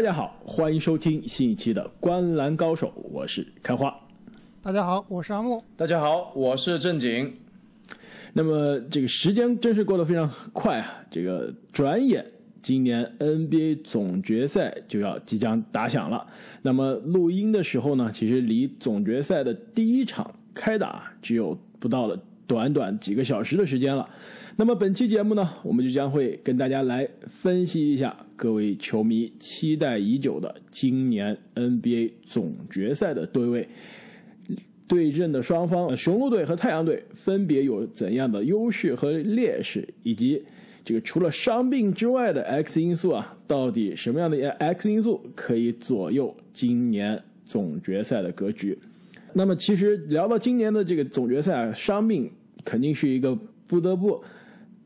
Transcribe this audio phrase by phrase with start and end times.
[0.00, 3.94] 大家好，欢迎收听新一期的《观篮高手》，我是开花。
[4.62, 5.62] 大家好，我是阿木。
[5.76, 7.30] 大家好，我是正经。
[8.32, 11.04] 那么这个时间真是过得非常快啊！
[11.10, 12.24] 这个转眼，
[12.62, 16.26] 今年 NBA 总决赛就要即将打响了。
[16.62, 24.08] 那么录音的时候呢，其实离总决赛的第一场开打只有不到了短短几个小时的时间了。
[24.56, 33.68] 那么本期节目呢，我们就将会跟大家来分析一下各位球迷期待已久的今年 NBA 总决赛的对位。
[34.86, 40.42] 对阵的双方，雄鹿队和太阳队分别有怎样的优势和劣势，以及
[40.84, 48.76] 这个除了伤病之外的 X 因素啊，到底什么样的 X 因素可以左右今年总决赛的格局？
[49.32, 52.28] 那么，其实聊到今年的这个总决赛啊，伤病
[52.64, 54.20] 肯定是一个不得不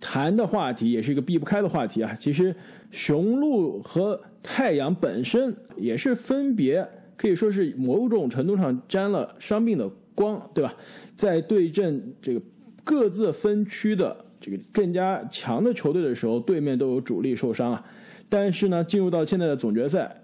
[0.06, 2.14] 谈的话题，也是一个避不开的话题啊。
[2.20, 2.54] 其实，
[2.90, 6.86] 雄鹿和太阳本身也是分别。
[7.16, 10.74] 可以说是某种程度上沾了伤病的光，对吧？
[11.16, 12.42] 在对阵这个
[12.82, 17.86] 各自分区的这个更加强的球队的时候，对面都有主力受伤啊。
[18.28, 20.22] 但是呢，进入到现在的总决赛，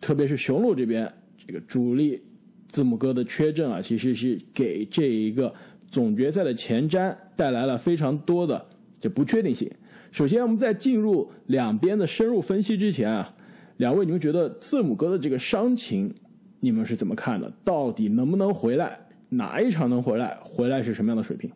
[0.00, 1.10] 特别是雄鹿这边，
[1.46, 2.20] 这个主力
[2.66, 5.54] 字母哥的缺阵啊，其实是给这一个
[5.90, 8.66] 总决赛的前瞻带来了非常多的
[9.00, 9.70] 这不确定性。
[10.10, 13.34] 首先，我们在进入两边的深入分析之前啊。
[13.76, 16.12] 两位，你们觉得字母哥的这个伤情，
[16.60, 17.52] 你们是怎么看的？
[17.62, 18.98] 到底能不能回来？
[19.28, 20.36] 哪一场能回来？
[20.42, 21.50] 回来是什么样的水平？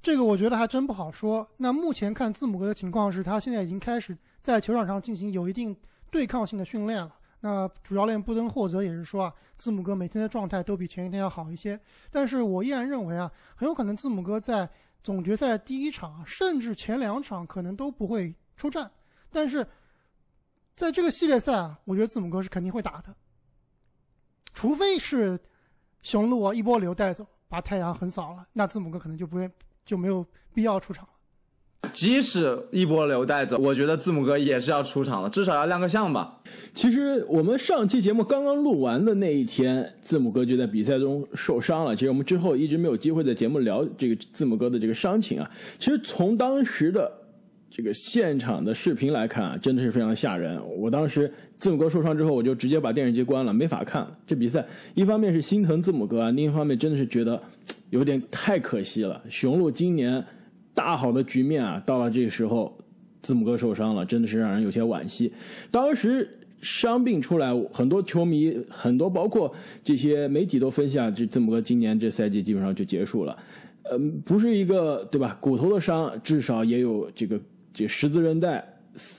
[0.00, 1.46] 这个我觉得还真不好说。
[1.56, 5.76] 那目前看字母哥的情况是，他现在已经开始在球场上进行有一定
[6.10, 7.12] 对抗性的训练了。
[7.40, 11.80] 那主教练布登霍泽也是说啊，字母哥每天的状态都比前一天要好一些。
[12.10, 14.68] 但是我依然认为啊，很有可能字母哥在
[15.02, 18.90] 总决赛第一场，甚至前两场可能都不会出战。
[19.30, 19.66] 但是。
[20.76, 23.16] 在这个系列赛啊，我觉得字母哥是肯定会打的，
[24.52, 25.40] 除非是
[26.02, 29.50] 雄鹿啊一波流带走，把太阳横扫了，那字母哥可能就不会
[29.86, 31.08] 就没有必要出场。
[31.92, 36.40] 即使一波流带走，我觉得字母哥也是要出场了，至少要亮个相吧。
[36.74, 41.94] 其实我们上期节目刚刚录完的那一天，字母哥就在比赛中受伤了。
[41.94, 45.50] 其实我们之后一直没有机会在节目聊这个字母哥的这个伤情啊。
[45.78, 47.10] 其实从当时的。
[47.68, 50.58] 这个现场的视频来看啊，真的是非常吓人。
[50.78, 54.64] 我当时字母哥受伤之后，我就直接把电视机关了，没法看这比赛。
[54.94, 57.38] 一方面是心疼字母哥啊，另一方面真的是觉得
[57.90, 59.22] 有点太可惜了。
[59.28, 60.24] 雄鹿今年
[60.76, 62.76] 大好的局面啊，到了这个时候，
[63.22, 65.32] 字母哥受伤了，真的是让人有些惋惜。
[65.70, 66.28] 当时
[66.60, 73.36] 伤病出来，很多球迷、很多包括这些媒体都分析啊，这字母哥今年这赛季基本上就结束了。
[73.90, 75.36] 嗯，不是一个对吧？
[75.40, 77.40] 骨头的伤，至少也有这个。
[77.78, 78.66] 这十字韧带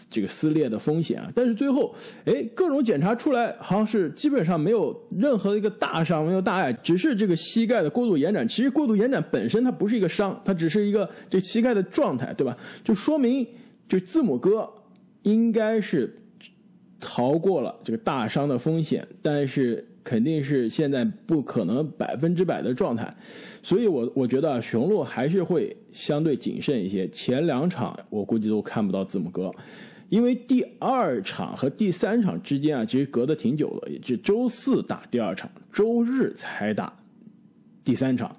[0.09, 1.93] 这个撕裂的风险啊，但是最后，
[2.25, 8.47] 哎，各种检查出来，好像是基本上没有任何一个大伤，没有大碍，只是这个膝盖的过度延展。
[8.47, 12.57] 其实过度延展本身它不是一个伤，它只是一个这膝盖的状态，对吧？
[12.83, 13.47] 就说明
[13.87, 14.69] 就字母哥
[15.23, 16.17] 应该是
[16.99, 19.85] 逃过了这个大伤的风险，但是。
[20.07, 23.13] 肯定是现在不可能百分之百的状态，
[23.61, 27.05] 所以我我觉得雄鹿还是会相对谨慎一些。
[27.09, 29.51] 前两场我估计都看不到字母哥，
[30.07, 36.93] 因为第二场和第三场之间啊，其实隔得挺久的，也就周四打第二场，周日才打
[37.83, 38.33] 第三场，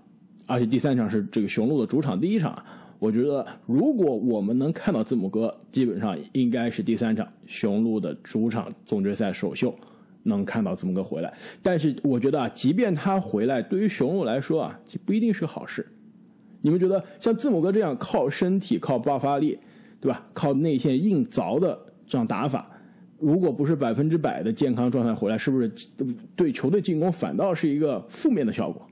[0.47, 2.65] 而且第三场是这个雄鹿的主场第一场。
[2.99, 9.75] 我觉得如果我们能看到字母哥，基本上应该是第三场雄鹿的主场总决赛首秀。
[10.29, 15.87] 能看到字母哥回来，但是我觉得啊，即便他回来，对于雄鹿来说啊，不一定是好事。
[16.61, 19.59] 你们觉得像字母哥这样靠身体、靠爆发力，
[20.01, 20.27] 对吧？
[20.33, 22.69] 靠内线硬凿的这样打法，
[23.19, 25.69] 如果不是百分之百的健康状态回来，是不是
[26.35, 28.85] 对球队进攻反倒是一个负面的效果？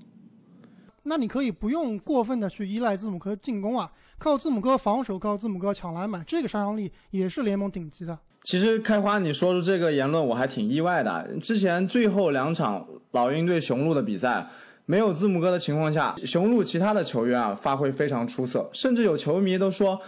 [1.03, 8.19] 那你可以不用过分的去依赖字母哥进攻啊，靠字母哥防守，靠字母哥抢篮板，这个杀伤力也是联盟顶级的。
[8.47, 11.27] 其实开花，你说出这个言论我还挺意外的。
[11.43, 14.49] 之前最后两场老鹰对雄鹿的比赛，
[14.85, 20.01] 没有字母哥的情况下，雄鹿其他的球员啊发挥非常出色，甚至有球迷都说，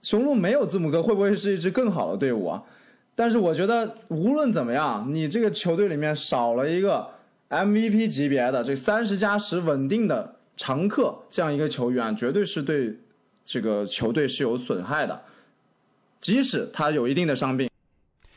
[0.00, 2.62] 雄鹿没有字母哥会不会是一支更好的队伍啊？
[3.16, 7.08] 但是我觉得无论怎么样，你这个球队里面少了一个
[7.50, 13.00] MVP 级别的这三十加十稳定的常客这样一个球员，绝对是对
[13.44, 15.22] 这个球队是有损害的，
[16.20, 17.68] 即使他有一定的伤病。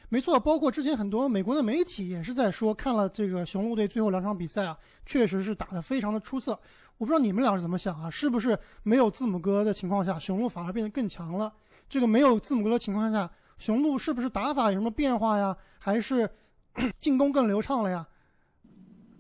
[0.10, 6.52] 没错，包括之前很多美国的媒体也是在说，看了这个雄鹿队最后两场比赛啊，确实是打得非常的出色。
[6.98, 8.10] 我不知道你们俩是怎么想啊？
[8.10, 11.52] 是不是没有字母哥的情况下，雄鹿反而变得更强了？
[11.90, 15.56] 这个没有字母哥的情况下，雄鹿是不是打法有什么变化呀？
[15.80, 16.30] 还是
[17.00, 18.08] 进攻更流畅了呀？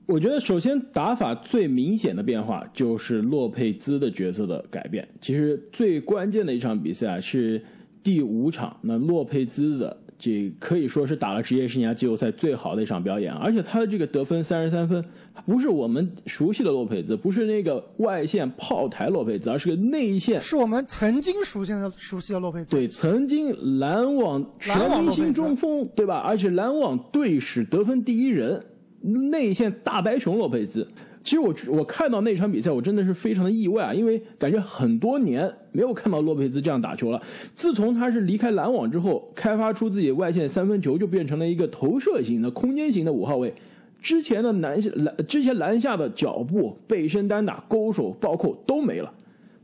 [0.08, 5.08] 我觉得首先打法最明显的变化就是洛佩兹的角色的改变。
[5.20, 7.66] 其实最关键的一场比赛是
[8.04, 15.04] 第五场，那洛佩兹的这可以说是打了职业生涯季后赛最好的一场表演，而且他的这个得分三十三分，
[15.46, 22.76] 不是我们熟悉的洛佩兹，不是那个外线炮台洛佩兹，而是个内线，是我们曾经熟悉的熟悉的洛佩兹。
[22.76, 26.18] 对，曾经篮网全明星中锋，对吧？
[26.20, 28.64] 而且篮网队史得分第一人。
[29.08, 30.88] 内线大白熊洛佩兹，
[31.26, 37.20] 其实我我看到那场比赛，我真的是非常的意外啊，因为感觉很多年没有看到洛佩兹这样打球了。
[37.56, 43.52] 自从他是离开篮网之后，开发出自己外线三分球，就变成了一个投射型的、空间型的五号位。
[44.00, 49.12] 之前的篮下篮，之前篮下的脚步、背身单打、勾手、暴扣都没了。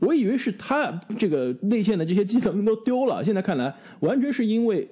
[0.00, 4.88] 我以为是他这个内线的这些技能都丢了，现在看来，完全是因为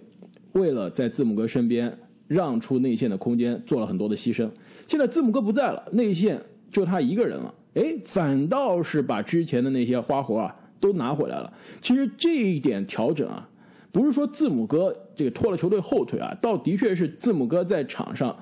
[0.53, 1.93] 为了在字母哥身边。
[2.29, 4.49] 让出内线的空间，做了很多的牺牲。
[4.87, 6.41] 现在字母哥不在了，内线
[6.71, 7.55] 就他一个人了。
[7.75, 11.53] 哎，反倒是把之前的那些花活啊都拿回来了。
[11.81, 13.49] 其实这一点调整啊，
[13.93, 18.37] 不是说字母哥这个拖了球队后腿啊，倒的确是字母哥在场上，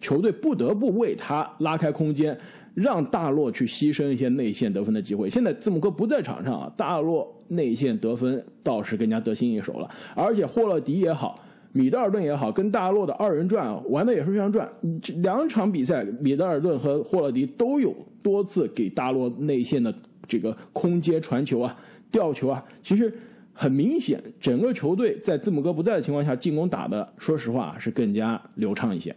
[0.00, 2.38] 球队不得不为他拉开空间，
[2.74, 5.28] 让大洛去牺牲一些内线得分的机会。
[5.28, 11.44] 现在字母哥不在场上啊，大洛内线得分倒是更加得心应手了，而且霍勒迪也好。
[11.72, 14.68] 米德尔顿也好，跟大洛的二人转玩的也是非常转。
[15.16, 19.94] 两场比赛，米德尔顿和霍勒迪都有多次给大洛内线的
[20.26, 21.76] 这个空接传球啊、
[22.10, 22.64] 吊球啊。
[22.82, 23.12] 其实
[23.52, 29.14] 很明显，整个球队在字母哥不在的情况下，进攻打的，说实话是更加流畅一些。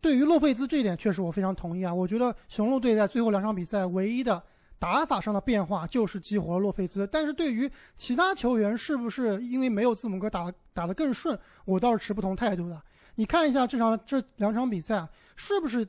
[0.00, 1.94] 对于洛佩兹这一点，确实我非常同意啊。
[1.94, 4.42] 我觉得雄鹿队在最后两场比赛唯一的。
[4.80, 12.80] 打法上的变化就是激活了洛佩兹，但是对于其他球员是不是因为没有字母哥打打得更顺，我倒是持不同态度的。
[13.16, 15.06] 你看一下这场这两场比赛，
[15.36, 15.86] 是不是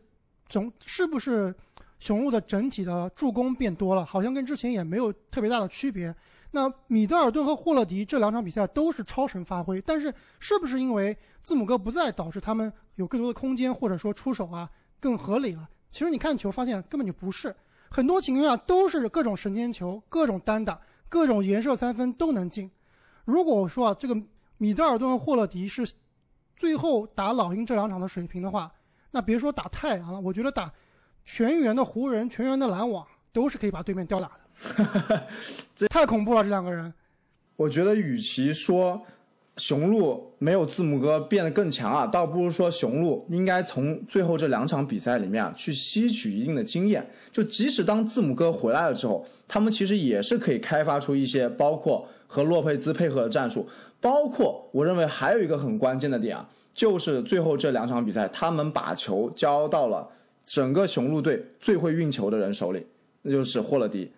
[0.49, 1.55] 总是不是
[1.99, 4.05] 雄鹿的整体的助攻变多了？
[4.05, 6.13] 好像跟之前也没有特别大的区别。
[6.51, 15.69] 那米德尔顿和霍勒迪这两场比赛都是超神发挥，但是是不是因为字母哥不在，导致他们有更多的空间或者说出手啊更合理了？
[15.89, 17.55] 其实你看球发现根本就不是。
[17.93, 20.79] 很多情况下都是各种神仙球、各种单打、
[21.09, 22.71] 各种颜射三分都能进。
[23.25, 24.17] 如果我说啊，这个
[24.57, 25.85] 米德尔顿和霍勒迪是
[26.55, 28.71] 最后打老鹰这两场的水平的话，
[29.11, 30.71] 那别说打太阳了，我觉得打
[31.25, 35.27] 全员的湖人、全员的篮网都是可以把对面吊打的。
[35.75, 36.93] 这太恐怖了，这两个人。
[37.57, 39.05] 我觉得与其说。
[39.61, 47.07] 雄鹿没有字母哥变得更强啊，倒不如说雄鹿应该从最后这两场比赛里面啊去吸取一定的经验。
[47.31, 53.69] 就即使当字母哥回来了之后，他们其实也是可以开发出一些包括和洛佩兹配合的战术，
[53.99, 60.07] 包括我认为还有一个很关键的点啊，就是最后这两场比赛，他们把球交到了
[60.43, 62.83] 整个雄鹿队最会运球的人手里，
[63.21, 64.11] 那就是霍勒迪。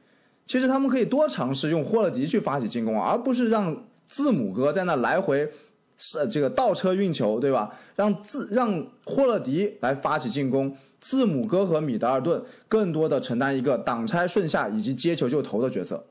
[0.45, 3.83] 其实他们可以多尝试用霍勒迪去发起进攻，而不是让。
[4.05, 5.51] 字母哥在那来回
[5.97, 7.73] 是这个倒车运球，对吧？
[7.95, 16.05] 让字让霍勒迪来发起进攻，字母哥和米德尔顿更多的承担一个挡拆顺下以及接球就投的角色。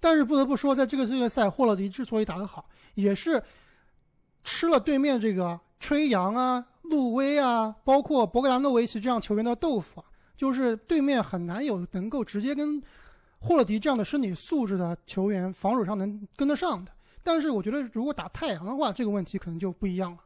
[0.00, 3.42] 但是不得不说，在这个系列赛，霍勒迪之所以打得好，也是
[4.42, 12.82] 吃了对面这个吹杨啊、路威啊，包括博格达诺维奇这样球员的豆腐啊，就是对面很难有能够直接跟。
[13.46, 16.90] 霍勒迪这样的身体素质的球员，防守上能跟得上的。
[17.22, 20.18] 但是我觉得，如果打太阳的话，这个问题可能就不一样了。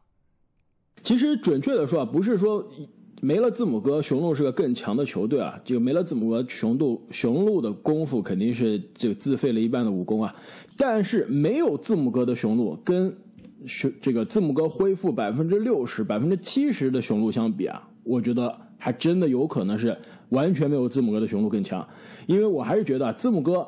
[1.02, 2.64] 其实准确的说啊，不是说
[3.20, 5.60] 没了字母哥，雄鹿是个更强的球队啊。
[5.64, 10.32] 就没了字母哥，雄鹿雄鹿的功夫肯定是就自废了一半的武功啊。
[10.76, 13.12] 但是没有字母哥的雄鹿，跟
[13.66, 19.98] 雄这个字母哥恢复百分之六十、百分之七十的雄鹿相比啊，我觉得还真的有可能是。
[20.30, 21.86] 完全没有字母哥的雄鹿更强，
[22.26, 23.66] 因为我还是觉得字母哥，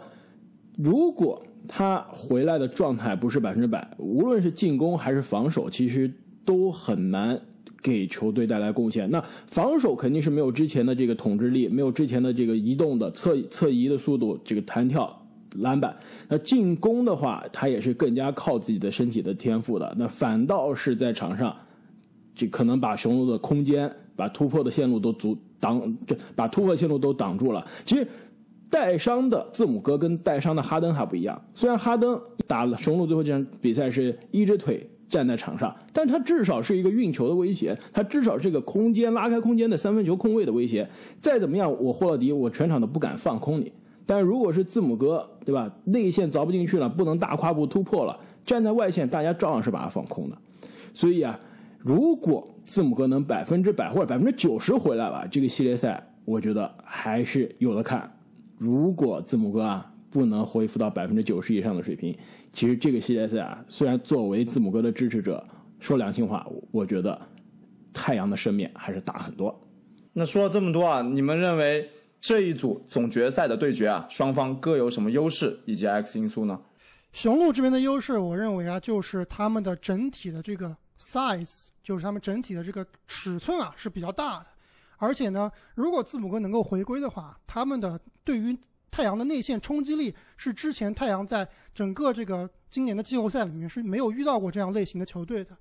[0.77, 6.13] 如果他回来的状态不是百分之百，无论是进攻还是防守，其实
[6.45, 7.41] 都很难
[7.83, 9.11] 给球队带来贡献。
[9.11, 15.23] 那防守肯定是没有之前的这个统治力，没有之前的这个移动的侧侧移的速度，这个弹跳
[15.57, 15.97] 篮板。
[16.29, 19.95] 那进攻的话，他也是更加靠自己的身体的天赋的。
[19.99, 21.57] 那反倒是在场上，
[22.35, 23.91] 就可能把雄鹿的空间。
[24.21, 27.67] 把突破的线路都阻挡，就把突破线路都挡住了。
[27.87, 28.07] 其实
[28.69, 31.41] 带伤的字母哥跟带伤的哈登还不一样。
[31.55, 40.87] 虽然哈登打了雄鹿最后这场比赛是一只腿站在场上，但他至少是一个运球的威胁，他至少是个空间拉开空间的三分球空位的威胁。
[41.19, 43.73] 再怎么样，我霍勒迪我全场都不敢放空你。
[44.05, 45.73] 但如果是字母哥，对吧？
[45.85, 50.37] 内线凿不进去了，不能大跨步突破了，站在外线，大家照样是把他放空的。
[50.93, 51.39] 所以啊，
[51.79, 58.09] 如果字母哥能百分之百或者百分之九十回来吧，这个系列赛我觉得还是有的看。
[58.59, 62.17] 如果字母哥啊不能恢复到百分之九十以上的水平，
[62.53, 65.45] 其实这个系列赛啊，虽然作为字母哥的支持者，
[65.81, 67.21] 说良心话，我觉得
[67.93, 69.61] 太阳的胜面还是大很多。
[70.13, 76.57] 那说了这么多啊，你们认为这一组总决赛的对决啊，双方各有什么优势以及 X 因素呢？
[77.13, 84.47] 雄鹿这边的优势，我认为啊，就是他们的整体的这个 size，就是他们整体的这个尺寸啊是比较大的。
[84.99, 88.57] 而且呢，如果字母哥能够回归的话，他们的对于
[88.91, 95.57] 太阳的内线冲击力是之前太阳在整个这个今年的季后赛里面是没有遇到过这样类型的球队的。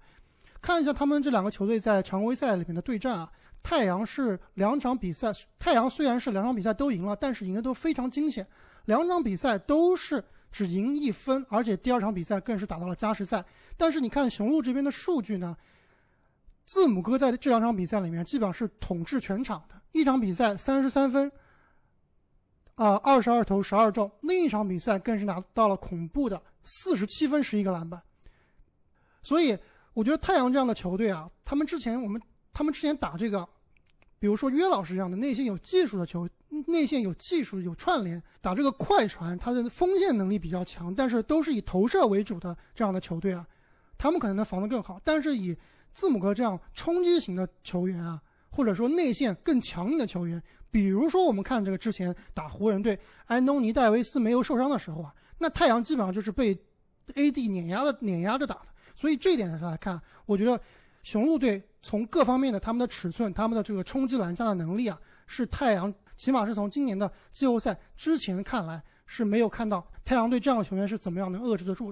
[0.61, 3.31] 看一下他们这两个球队在常规赛里面的对战啊，
[3.63, 8.45] 太阳是两场比赛，太阳虽然是两场比赛都赢了，但是赢的都非常惊险，
[8.85, 13.43] 两场比赛都是只赢一分，而且第二场比赛更是打到了加时赛。
[13.77, 15.55] 但是你看雄鹿这边的数据呢？
[16.65, 21.31] 字母哥在这两场比赛里面基本上是统治全场的，一场比赛三十三分，
[22.75, 27.99] 啊，二十二投十二中；另一场比赛更是拿到了恐怖的四十七分十一个篮板。
[29.23, 29.57] 所以
[29.93, 32.21] 我觉得太阳这样的球队啊，他们之前我们
[32.53, 33.49] 他们之前打这个，
[34.19, 36.27] 比如说约老师这样的内线有技术的球，
[36.67, 43.47] 内线有技术有串联，打这个快船，他的锋线能力比较强，但是都是以投射为主的这样的球队啊，
[43.97, 45.55] 他们可能能防得更好，但是以
[45.93, 48.21] 字母哥这样冲击型的球员啊，
[48.51, 56.55] 或者说内线更强硬的球员，比如说我们看这个之前打湖人队，安东尼戴维斯没有受伤的时候啊，那太阳基本上就是被
[57.13, 58.65] AD 碾压的碾压着打的。
[58.95, 60.59] 所以这一点上来看，我觉得
[61.09, 71.91] 雄鹿队从各方面的他们的尺寸、他们的这个冲击篮下的能力啊，是太阳起码是从今年的季后赛之前看来是没有看到太阳队这样的球员是怎么样能遏制得住。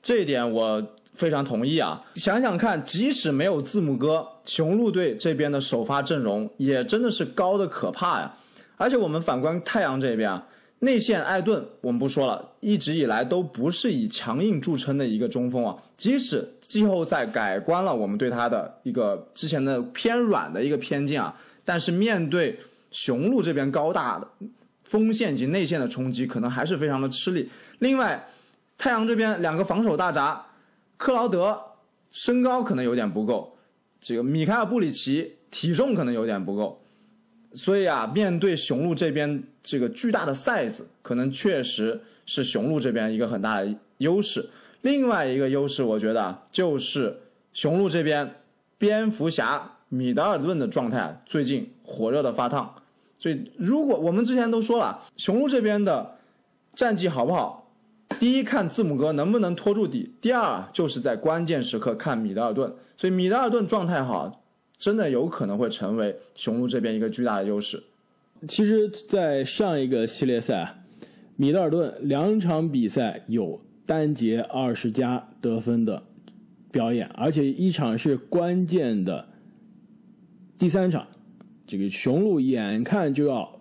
[0.00, 0.94] 这一点我。
[1.14, 2.00] 非常同意啊！
[2.14, 8.32] 想想看，即使没有字母哥，雄鹿队这边的首发阵容也真的是高的可怕呀。
[8.76, 10.46] 而且我们反观太阳这边啊，
[10.80, 15.76] 内线艾顿我们不说了，一直以来都不是以强硬著称的一个中锋啊。
[15.96, 22.58] 即使季后赛改观了我们对他的一个之前的偏软的一个偏见啊，但是面对
[22.90, 24.28] 雄鹿这边高大的
[24.84, 27.50] 锋线及内线的冲击，可能还是非常的吃力。
[27.80, 28.28] 另外，
[28.76, 30.44] 太阳这边两个防守大闸。
[30.96, 31.56] 克劳德
[32.10, 33.56] 身高可能有点不够，
[34.00, 36.82] 这个米凯尔布里奇体重可能有点不够，
[37.52, 44.48] 所以啊，面对雄鹿这边这个巨大的 size，可能确实是雄鹿这边一个很大的优势。
[44.82, 47.18] 另外一个优势，我觉得，就是
[47.52, 48.36] 雄鹿这边
[48.76, 52.74] 蝙蝠侠米德尔顿的状态最近火热的发烫，
[53.18, 56.18] 所以如果我们之前都说了，雄鹿这边的
[56.74, 57.64] 战绩好不好？
[58.20, 64.37] 第一看字母哥能不能拖住底，第二就是在关键时刻看米德尔顿，所以米德尔顿状态好，
[64.78, 67.82] 真的有可能会成为雄鹿这边一个巨大的优势。
[68.46, 70.84] 其实，在上一个系列赛，
[71.36, 76.02] 米德尔顿两场比赛有单节二十加得分的
[76.70, 79.28] 表演，而且一场是关键的
[80.56, 81.08] 第三场，
[81.66, 83.60] 这个雄鹿眼看就要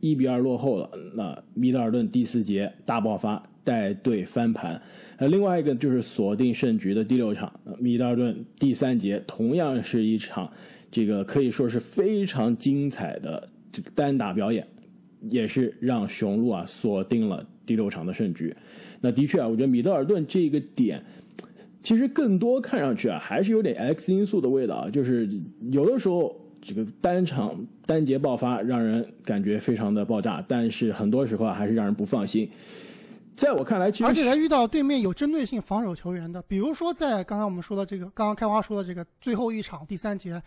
[0.00, 3.48] 一比二落后了，那米德尔顿第四节大爆发。
[3.64, 4.82] 带队翻盘，
[5.16, 10.50] 呃，另外一个就是锁定胜局的第六场，米德尔顿第三节同样是一场，
[10.90, 14.66] 这个可以说是非常精彩的这个单打表演，
[15.28, 18.54] 也是让雄鹿啊锁定了第六场的胜局。
[19.00, 21.04] 那的确啊，我觉得米德尔顿这个点，
[21.82, 25.28] 其实更多看上去啊还是有点 X 因素的味道，就是
[25.70, 32.48] 有的时候这个单场单节爆发让人感觉非常的爆炸，但是很多时候啊还是让人不放心。
[33.36, 40.40] 在我看来，其实而且在遇到对面有针对性防守球员的，比如说在刚才我们说的这个，刚刚开花说的这个最后一场第三节，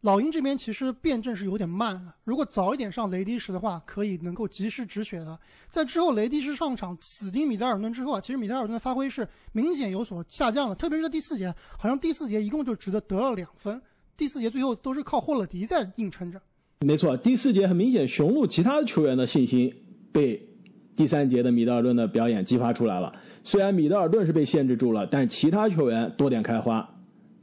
[0.00, 2.14] 老鹰这边其实辩证是有点慢了。
[2.24, 5.38] 如果早一点上雷迪什的话，可以能够及时止血的。
[5.70, 13.80] 在之后雷迪什上场死盯米德尔顿之后啊，其实米德尔顿的发挥是明显有所下降的，特别是在第四节，好像第四节一共就只得得了两分，
[14.16, 16.40] 第四节最后都是靠霍勒迪在硬撑着。
[16.80, 19.70] 没错，第四节很明显，雄鹿其他球员的信心
[20.10, 20.53] 被。
[20.96, 26.88] 第三节的米德尔顿的表演激发出来了，虽然米德尔顿是被限制住了，但其他球员多点开花，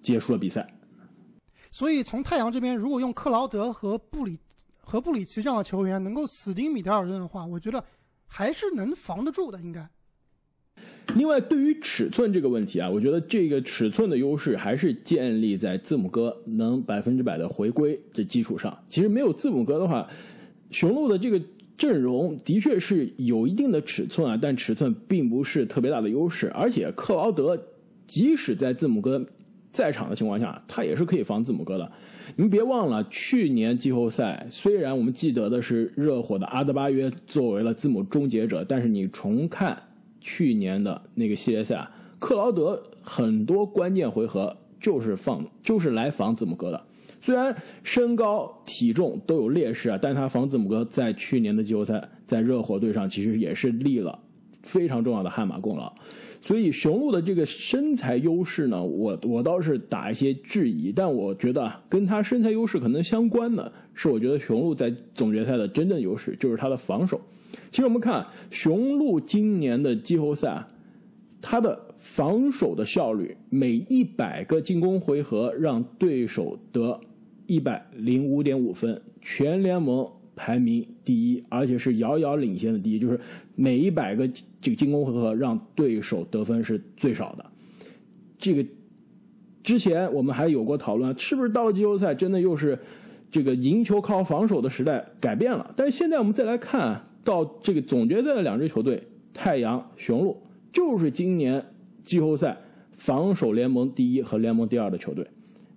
[0.01, 0.65] 结束了比赛。
[1.69, 4.37] 所以从太阳这边，如果用克劳德和布里
[4.77, 7.83] 和布里奇这样的球员能够死盯米德尔顿的话，我觉得
[8.25, 9.85] 还是能防得住的，应该。
[11.15, 18.77] 另外，对于尺寸这个问题啊，我觉得这个尺寸的优势还是建立在字母哥能百分之百的回归的基础上。
[18.87, 20.07] 其实没有字母哥的话。
[20.71, 21.37] 雄鹿的这个
[21.77, 26.49] 阵容的确是有一定的尺寸啊，但尺寸并不是特别大的优势。
[26.51, 27.57] 而且克劳德
[28.05, 29.25] 即使在字母哥
[29.71, 31.91] 在场的情况下，他也是可以防字母哥的。
[32.35, 39.81] 你们别忘了，去年季后赛虽然我们记得的是热火的阿德巴约作为了字母终结者，但是你重看
[40.21, 41.87] 去年的那个系列赛，
[42.19, 46.81] 克劳德很多关键回合就是放就是来防字母哥的。
[47.21, 54.19] 虽然身高体重都有劣势啊，但他防字母哥在去年的季后赛在热火队上其实也是立了
[54.63, 55.93] 非常重要的汗马功劳。
[56.43, 67.21] 所以雄鹿的这个身材优势呢，我我倒是打一些质疑，但我觉得跟他身材优势可能相关的是，我觉得雄鹿在总决赛的真正优势就是他的防守。
[67.69, 70.65] 其实我们看雄鹿今年的季后赛，
[71.39, 76.99] 他的防守的效率，每一百个进攻回合让对手得
[77.51, 83.19] 一百零五点五分，全联盟排名第一，而且是遥遥领先的第一，就是
[83.55, 84.25] 每一百个
[84.61, 87.45] 这个进攻回合让对手得分是最少的。
[88.39, 88.65] 这个
[89.61, 92.79] 之前我们还有过讨论，是不是到了季后赛真的又是
[93.29, 95.73] 这个赢球靠防守的时代改变了？
[95.75, 99.03] 但是现在我们再来看到这个总决赛的两支球队，
[99.33, 100.41] 太阳、雄鹿，
[100.71, 101.65] 就是今年
[102.01, 102.57] 季后赛
[102.93, 105.27] 防守联盟第一和联盟第二的球队。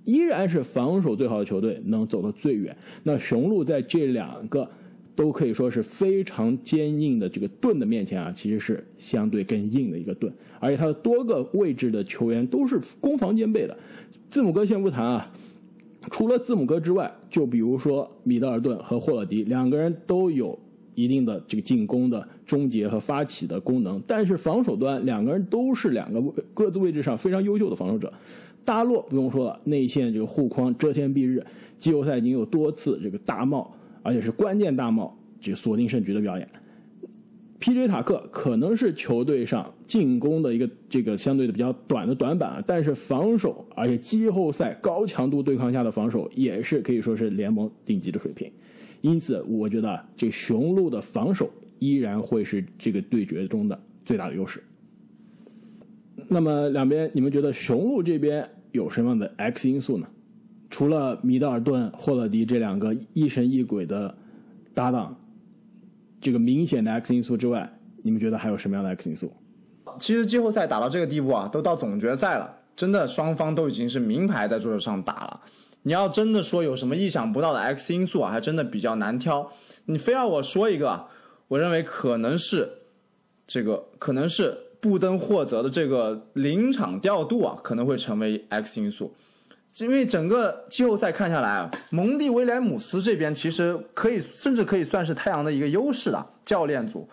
[0.05, 2.77] 依然是防守最好的球队能走得最远。
[3.03, 4.69] 那雄鹿在这两个
[5.17, 10.33] 都可以说是非常坚硬的这个盾的面前啊，其实是相对更硬的一个盾。
[10.61, 13.77] 而且它的多个位置的球员都是攻防兼备的。
[14.31, 15.31] 字母哥先不谈啊，
[16.11, 20.59] 除了字母哥之外，就比如说米德尔顿和霍勒迪两个人都有
[20.95, 26.21] 一定的这个进攻的终结和发起的功能，但是防守端两个人都是两个
[26.53, 28.13] 各自位置上非常优秀的防守者。
[28.65, 31.45] 大洛不用说了，内线这个护框遮天蔽日，
[31.79, 36.49] 季后赛已经有多次这个大帽，而且是关键大帽，这锁定胜局的表演。
[37.61, 37.89] P.J.
[37.89, 48.51] 塔克可能是球队上进攻的一个这个相对的比较短的短板，但是防守，而且季后赛高强度对抗下的防守也是可以说是联盟顶级的水平。
[49.01, 54.63] 因此，我觉得这雄鹿的防守依然会是这个对决中的最大的优势。
[56.29, 60.09] 那么两边，你们觉得雄鹿这边有什么样的 X 因素呢？
[60.69, 64.13] 除了米德尔顿、霍勒迪这两个疑神疑鬼的
[64.75, 65.17] 搭档，
[66.21, 69.33] 这个明显的 X 因素之外，你们觉得还有什么样的 X 因素？
[70.01, 75.41] 其实季后赛打到这个地步啊，都到总决赛了，真的双方都已经是名牌在桌子上打了。
[75.83, 79.53] 你要真的说有什么意想不到的 X 因素啊，还真的比较难挑。
[79.85, 81.07] 你非要我说一个，
[81.47, 82.69] 我认为可能是
[83.47, 84.59] 这个，可能是。
[84.85, 89.15] 布登霍泽的这个临场调度啊，可能会成为 X 因素，
[89.79, 96.29] 因为整个季后赛看下来啊，蒙蒂威廉姆斯这边其实可以，甚至可以算是太阳的一个优势了。
[96.45, 97.09] 教练组，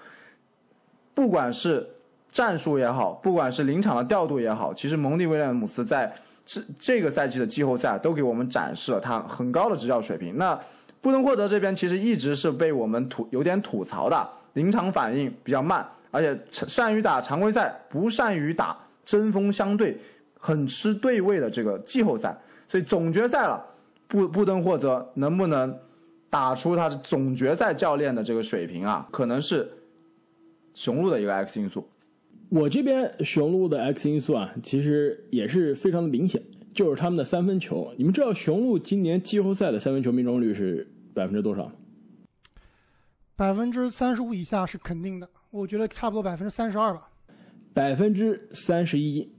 [1.13, 1.87] 不管是
[2.29, 6.13] 战术也好，不管是临场的调度也好，其实蒙蒂威廉姆斯在
[6.45, 10.37] 这这个赛季的季后赛都给我们展示了他很高的执教水平。
[10.37, 10.59] 那
[10.99, 15.87] 布登霍泽这边其实一直是被我们吐有点吐槽的，临场反应比较慢。
[16.11, 19.97] 而且善于打常规赛，不善于打针锋相对、
[20.37, 22.37] 很吃对位的这个季后赛。
[22.67, 23.65] 所以总决赛了，
[24.07, 25.77] 布布登霍泽能不能
[26.29, 29.07] 打出他的总决赛教练的这个水平啊？
[29.11, 29.69] 可能是
[30.73, 31.89] 雄鹿的一个 X 因素。
[32.49, 36.41] 我这边雄鹿的 X 因素啊，其实也是非常的明显，
[36.73, 37.93] 就是他们的三分球。
[37.97, 41.71] 你们知道雄鹿今年季后赛的三分球命中率是百分之多少？
[43.35, 45.29] 百分之三十五以下是肯定的。
[45.51, 47.09] 我觉得差不多百分之三十二吧，
[47.73, 49.29] 百分之三十一，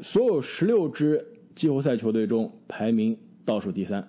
[0.00, 4.06] 所有十六支季后赛球队中排名倒数第三，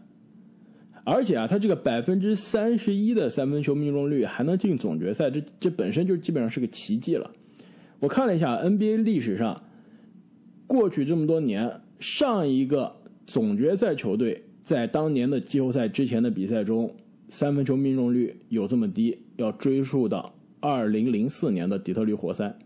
[1.05, 7.31] 而且啊，他这个百分之三十一的三分球命中率还能进总决赛，这这本身就基本上是个奇迹了。
[8.01, 9.63] 我看了一下 NBA 历史上，
[10.67, 12.93] 过去这么多年，上一个
[13.25, 16.93] 总决赛球队在当年的季后赛之前的比赛中，
[17.29, 20.33] 三分球命中率有这么低，要追溯到。
[20.67, 22.57] 二零零四年的底特律活塞，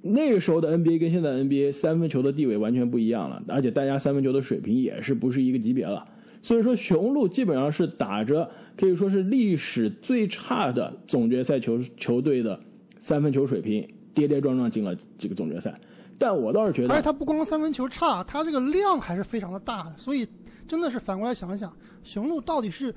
[0.00, 6.06] 那个时候的 NBA 跟现在 NBA 三分球的地位完全不一样了，而且大家三分球的水平也是不是一个级别了。
[6.42, 12.60] 所以说，雄鹿基本上是打着可以说是历史最差的总决赛球球队的
[13.00, 15.74] 三分球水平，跌跌撞撞进了这个总决赛。
[16.18, 19.94] 但我倒是觉得，而且他不光三分球差，他这个量还是非常的大的。
[19.96, 20.26] 所以
[20.68, 22.94] 真的是反过来想一想，雄鹿到底是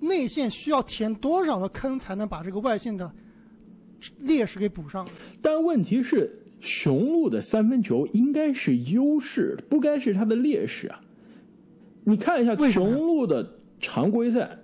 [0.00, 3.08] 内线需要填多少的坑才能把这个外线的？
[4.18, 5.08] 劣势给补上，
[5.40, 11.00] 但问题是，雄鹿的三分球应该是优势，不该是他的劣势啊！
[12.04, 14.58] 你看一下雄鹿的常规赛，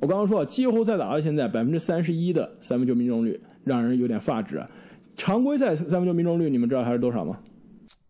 [0.00, 4.68] 我刚刚说了，季后赛打到现在百分之三十一的三分球命中率，让人有点发指啊。
[5.16, 7.38] 常规赛三分球命中率，你们知道它是多少吗？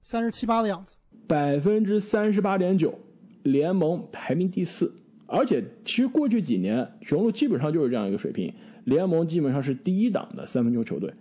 [0.02, 0.96] 三十七八的样子。
[1.26, 2.98] 百分之三十八点九，
[3.42, 4.92] 联盟排名第四。
[5.26, 8.52] 而且，其实过去几年，雄鹿基本上就是这样一个水平，
[8.84, 11.12] 联盟基本上是第一档的三分球球队。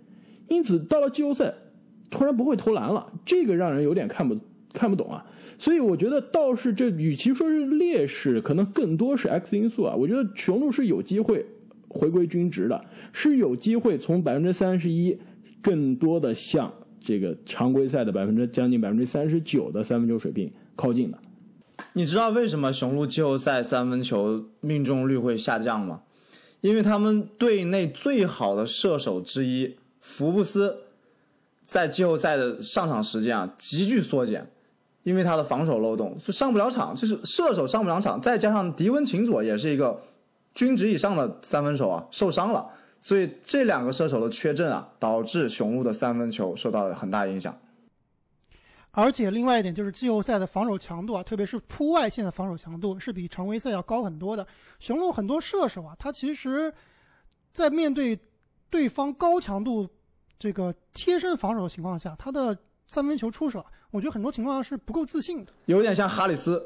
[0.48, 1.54] 因此，到了季后赛，
[2.10, 4.36] 突然不会投篮了，这个让人有点看不
[4.72, 5.24] 看不懂啊。
[5.58, 9.94] 所以，我觉得倒是这与其说是劣势，可能更多是 X 因素啊。
[9.94, 11.46] 我觉得雄鹿是有机会
[11.88, 15.16] 回归均值的，是有机会从百分之三十一
[15.60, 21.18] 更多的向这个常规赛的百分之将近百分之三十九的三分球水平靠近的。
[21.94, 26.00] 你知道为什么雄鹿季后赛三分球命中率会下降吗？
[26.62, 30.78] 因为他们队内最好的射手之一福布斯，
[31.64, 34.50] 在季后赛的上场时间啊急剧缩减，
[35.02, 36.94] 因为他的防守漏洞就，上不了场。
[36.94, 40.00] 就是射手上不了场，再加上迪文琴佐也是一个
[40.54, 42.68] 均值以上的三分手啊，受伤了，
[43.00, 47.58] 所以这两个射手的缺阵啊，导致雄鹿的三分球受到了很大影响。
[48.92, 54.46] 而且另外一点就是季后赛的防守强度啊，特别是铺外线的防守强度是比常规赛要高很多的。
[54.78, 56.72] 雄鹿很多射手啊，他其实，
[57.52, 58.18] 在面对
[58.68, 59.88] 对方高强度
[60.38, 65.52] 这个贴身防守的情况下，他的三分球出手，我觉得很多情况下是不够自信的。
[65.66, 66.62] 有点像哈里斯，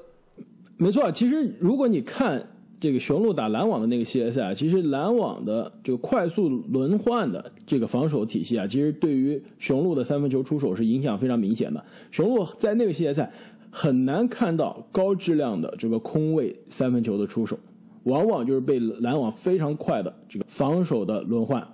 [0.76, 1.10] 没错。
[1.12, 2.52] 其实如果你看。
[2.78, 11.82] 这个雄鹿打篮网的那个系列赛啊，其实篮网的这个快速轮换的这个防守体系啊，其实对于雄鹿的三分球出手是影响非常明显的。
[12.10, 13.32] 雄鹿在那个系列赛
[13.70, 17.58] 很难看到高质量的这个空位三分球的出手，
[18.04, 21.66] 往往就是被篮网非常快的这个防守的轮换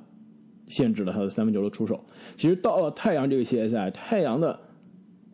[0.68, 2.04] 限制了他的三分球的出手。
[2.36, 4.60] 其实到了太阳这个系列赛，太阳的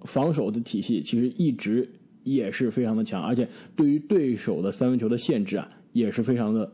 [0.04, 1.90] 防守的体系其实一直。
[2.35, 6.71] 也是非常的强，而且对于对手的三分球的限制啊，也是非常的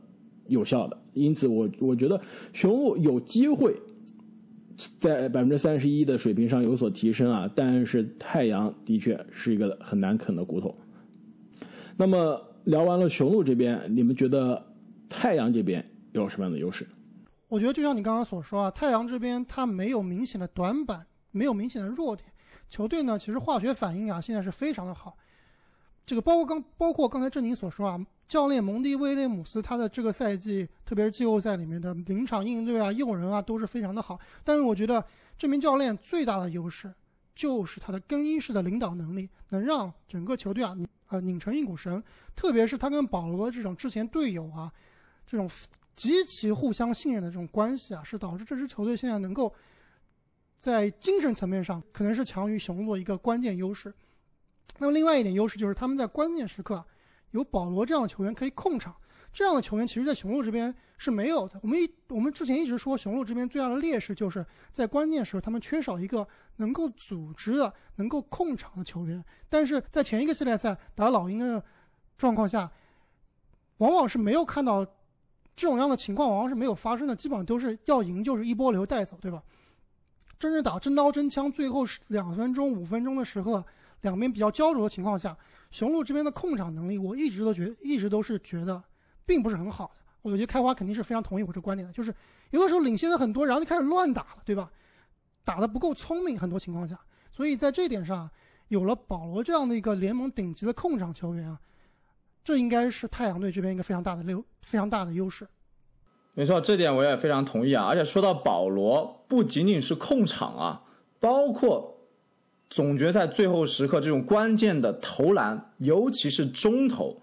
[0.48, 0.98] 有效的。
[1.12, 2.20] 因此，我我觉得
[2.52, 3.74] 雄鹿有机会
[4.98, 10.76] 在百分之三十一的水平上有所提升啊，但是太阳的确是一个很难啃的骨头。
[11.96, 14.60] 那么聊完了雄鹿这边，你们觉得
[15.08, 16.86] 太阳这边有什么样的优势？
[17.46, 22.28] 我觉得就像你刚刚所说啊，太阳这边它没有明显的短板，没有明显的弱点，
[22.68, 25.16] 球队呢其实化学反应啊现在是非常的好。
[26.06, 34.18] 这个包括刚包括刚才郑宁所说啊，教练蒙蒂威廉姆斯他的这个赛季，特别是季后赛里面的临场应对啊、用人啊，都是非常的好。
[34.44, 35.02] 但是我觉得
[35.38, 36.92] 这名教练最大的优势
[37.34, 42.02] 就是他的更衣室的领导能力，能让整个球队啊拧，呃拧成一股绳。
[42.36, 44.70] 特别是他跟保罗这种之前队友啊，
[45.26, 45.48] 这种
[45.96, 49.52] 极其互相信任的这种关系啊，是导致这支球队现在能够
[50.58, 53.92] 在精神层面上可能是强于雄鹿的一个关键优势。
[54.78, 56.84] 那么另外一点优势就是他们在关键时刻
[57.30, 58.94] 有保罗这样的球员可以控场，
[59.32, 61.58] 这样的球员其实，在雄鹿这边是没有的。
[61.62, 69.24] 我们一我们之前一直说雄鹿这边最大的劣势就是在关键时候他们缺少一个能够组织的、能够控场的球员。
[69.48, 71.64] 但是在前一个系列赛打老鹰的
[72.16, 72.70] 状况下，
[73.78, 74.84] 往往是没有看到
[75.56, 79.42] 这种样的情况，往往是没有发生的，基本上都是要赢就是一波流带走，对吧？
[80.38, 83.64] 真正打真刀真枪，最后是两分钟、五分钟的时候。
[84.04, 85.36] 两边比较焦灼的情况下，
[85.70, 88.80] 雄鹿这边的控场能力，我一直都觉，一直都是觉得，
[89.26, 90.00] 并不是很好的。
[90.22, 92.14] 我觉得开花肯定是非常同意我这观点的，就是
[92.50, 94.70] 有的时候领先的很多，然后就开始乱打了，对吧？
[95.44, 96.98] 打的不够聪明，很多情况下。
[97.32, 98.30] 所以在这点上，
[98.68, 101.58] 有了保罗这样的一个联盟顶级的控场球员啊，
[102.42, 105.46] 这应该是太阳队这边一个非常大的优，非常大的优势。
[106.34, 107.86] 没错，这点我也非常同意啊。
[107.86, 110.84] 而且说到保罗，不仅仅是控场啊，
[111.18, 111.93] 包括。
[112.70, 117.22] 总决赛最后时刻这种关键的投篮，尤其是中投，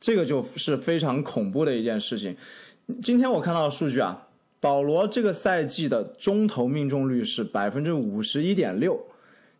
[0.00, 2.36] 这个就是非常恐怖的一件事情。
[3.02, 4.28] 今天我看到的数据啊，
[4.60, 8.98] 保罗这个赛季的中投命中率是百分之五十一点六。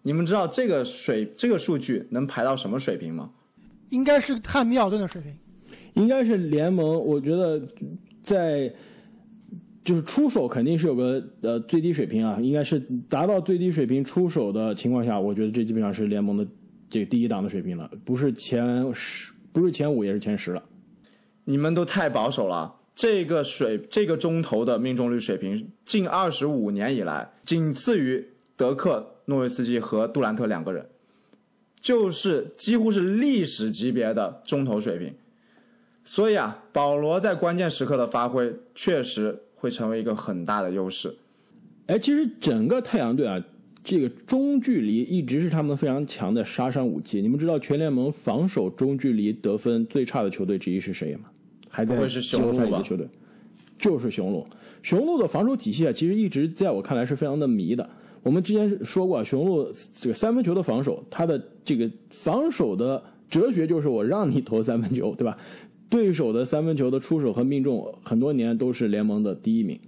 [0.02, 3.31] 你们知道这个水这个数据能排到什么水平吗？
[3.90, 5.37] 应该是汉密尔顿的水平，
[5.94, 6.98] 应该是联盟。
[6.98, 7.61] 我觉得
[8.22, 8.72] 在。
[9.88, 16.46] 就是出手肯定是有个呃最低水平啊，应该是达到最低水平出手的情况下，我觉得这基本上是联盟的
[16.90, 20.62] 这个第一档的水平了，不是前十，不是前五也是前十了。
[21.46, 28.27] 你们都太保守了，这个水这个中投的命中率水平，近二十五年以来仅次于
[28.59, 30.87] 德克诺维斯基和杜兰特两个人，
[31.81, 35.14] 就是几乎是历史级别的中投水平。
[36.05, 39.44] 所以啊，保罗在关键时刻的发挥确实。
[39.59, 41.14] 会成为一个很大的优势。
[41.87, 43.42] 哎，其实整个太阳队啊，
[43.85, 47.21] 这个中距离一直是他们非常强的杀伤武器。
[47.21, 51.23] 你们知道全联盟防守中距离得分最差的球队之一是谁吗？
[51.68, 53.09] 还在不会是季后赛里雄鹿吧的球队，
[53.79, 54.47] 就是雄鹿。
[54.83, 57.88] 雄鹿的防守体系啊，其实一直在我看来是非常的迷的。
[58.23, 65.37] 我们之前说过啊，雄鹿这个三分球的防守，它的这个防守的哲学就是我让你 投三分球，对吧？
[65.88, 69.79] 对手的三分球的出手和命中，很多年都是联盟的第一名，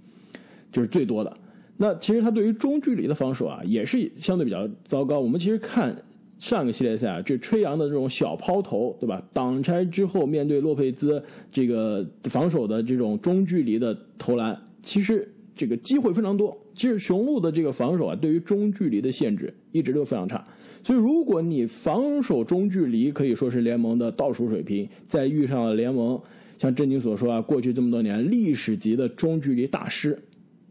[0.71, 1.37] 就是最多的。
[1.77, 5.19] 那其实他对于中距离的防守啊，也是相对比较糟糕。
[5.19, 5.95] 我们其实看
[6.37, 9.21] 上个系列赛啊，这吹杨的这种小抛投，对吧？
[9.33, 16.55] 挡拆之后面对洛佩兹这个防守的这种中距离的投篮，其实这个机会非常多。
[16.73, 20.45] 其实雄鹿的这个防守啊，对于中距离的限制一直都非常差。
[20.83, 26.19] 所以如果你防守中距离可以说是联盟的倒数水平，再遇上了联盟
[26.57, 30.17] 像正经所说啊，过去这么多年历史级的中距离大师，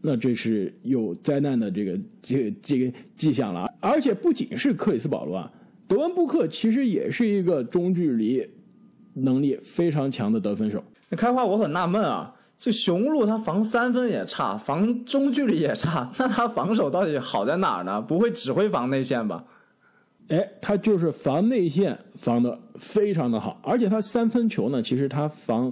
[0.01, 3.71] 那这是有灾难的这个这个这个迹象了。
[3.79, 5.51] 而且不仅是克里斯保罗啊，
[5.87, 8.45] 德文布克其实也是一个中距离
[9.13, 10.83] 能力非常强的得分手。
[11.09, 18.01] 那开花我很纳闷啊，这雄鹿他防三分也差，防中距离也差， 那他防守到底好在哪儿呢？
[18.01, 19.43] 不会只会防内线吧？
[20.31, 25.71] 哎，他就是防内线防的非常的好，而且他三分球呢，其实他防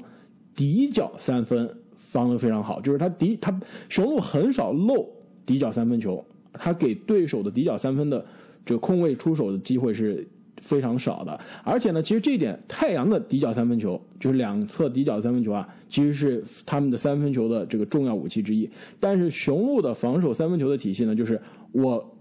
[0.54, 5.08] 底角三分防的非常好，就是他底他雄鹿很少漏
[5.46, 8.26] 底角三分球，他给对手的底角三分的
[8.66, 10.28] 这个空位出手的机会是
[10.62, 18.70] 非常少的，而且呢，其实这一点太阳的底角三分球就是两侧底角三分球啊，其实是他们的三分球的这个重要武器之一，
[19.00, 21.42] 但是雄鹿的防守三分球的体系呢，就是
[21.72, 22.14] 我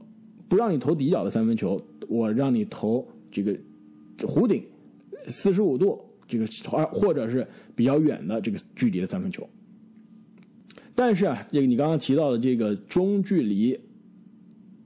[0.49, 3.57] 不让你投底角的三分球，我让你投这个
[4.19, 4.65] 弧顶
[5.29, 9.49] 四十五度这个或或者是比较远的这个距离的三分球。
[10.95, 13.79] 但是啊，这个你刚刚提到的这个中距离，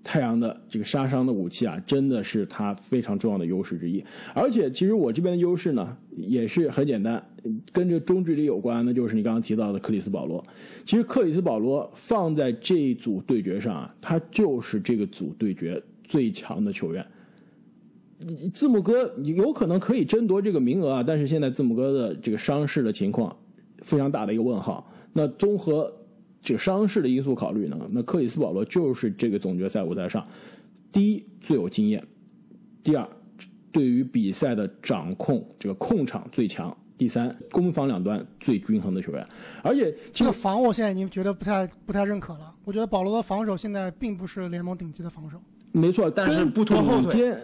[0.05, 4.05] 太阳的这个杀伤的武器啊，真的是它非常重要的优势之一。
[4.35, 7.25] 而且，其实我这边的优势呢，也是很简单，
[7.73, 10.45] 跟这中距离有关，那就是你刚刚提到的克里斯保罗。
[10.85, 17.07] 其实克里斯保罗放在这一组对决上啊，他就是这个组对决最强的球员。
[18.53, 23.37] 字母哥有可能可以争夺这个名额啊，但是现在字母哥的这个伤势的情况
[23.79, 24.88] 非常大的一个问号。
[25.12, 25.93] 那综合
[26.41, 30.25] 这个伤势的因素考虑呢，那克里斯保罗就是这个总决赛舞台上
[30.93, 32.07] 第一最有经验，
[32.85, 33.09] 第二
[33.73, 39.27] 对于比赛的掌控这个控场最强，第三攻防两端最均衡的球员。
[39.65, 42.55] 而且这个防我现在已经觉得不太不太认可了。
[42.65, 45.43] 我觉得保罗的防守现在并不是联盟顶级的防守。
[45.73, 47.35] 没错，但是不拖后腿。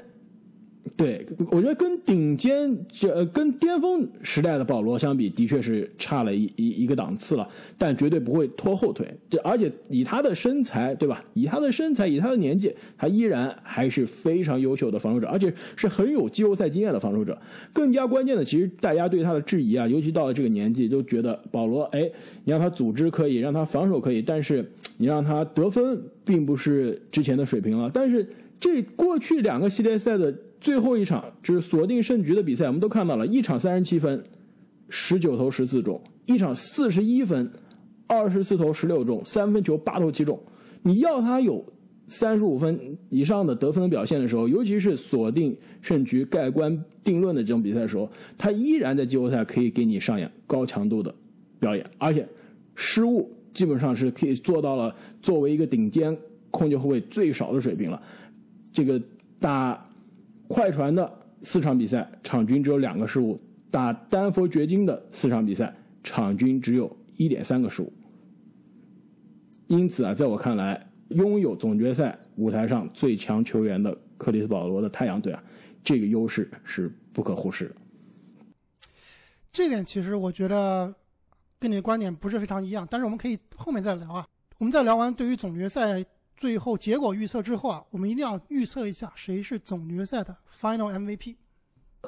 [0.97, 9.07] 对，我觉得跟顶尖这、呃、跟巅峰时代的保罗相比，的确是差了一一一个档次了，但绝对不会拖后腿。
[9.29, 11.25] 这而且以他的身材，对吧？
[11.35, 17.37] 以他的身材，以他的年纪，他依然还是非常优秀的防守者，而且是很有季后赛经验的防守者。
[17.73, 22.01] 更加关键的，其实大家对他的质疑啊，尤其到了这个年纪，都觉得保罗，哎，
[22.45, 27.91] 你让他组织可以，让他防守可以，但是你让他得分，并不是之前的水平了。
[27.93, 28.27] 但是
[28.59, 30.35] 这过去两个系列赛的。
[30.61, 34.23] 最后一场就是锁定胜局的比赛，我们都看到了一场三十七分，
[34.89, 37.51] 十九投十四中；一场四十一分，
[38.07, 40.39] 二十四投十六中，三分球八投七中。
[40.83, 41.65] 你要他有
[42.09, 51.15] 三十五分以上的得分表现的时候，尤其是锁定胜局、盖棺定论的这种比赛的时候，他依然在季后赛可以给你上演高强度的
[51.61, 52.27] 表演，而且
[52.75, 56.17] 失误基本上是可以做到了作为一个顶尖
[56.51, 58.03] 控球后卫最少的水平了。
[58.73, 59.01] 这个
[59.39, 59.85] 打。
[60.49, 63.39] 快船的四场比赛场均只有两个失误，
[63.71, 67.93] 打丹佛掘金的四场比赛场均只有一点三个失误。
[69.67, 75.45] 因此啊，在我看来，拥有总决赛舞台上最强球员的克里斯保罗的太阳队啊，
[75.85, 77.75] 这个优势是不可忽视的。
[79.53, 80.95] 这点其实我觉得
[81.59, 84.27] 跟你的观点不是非常一样，但是我们可以后面再聊啊。
[84.57, 86.03] 我们在聊完对于总决赛。
[86.39, 91.35] 最后结果预测之后啊，我们一定要预测一下谁是总决赛的 Final MVP。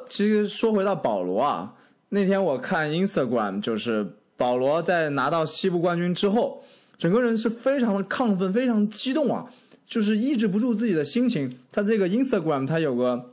[0.09, 1.75] 其实说回到保罗啊，
[2.11, 6.62] 那天我看 Instagram，就是保罗在拿到西部冠军之后，
[6.97, 9.53] 整个人是非常的亢奋，非常激动啊，
[9.85, 11.53] 就是抑制不住自己的心情。
[11.73, 13.30] 他这个 Instagram，他有个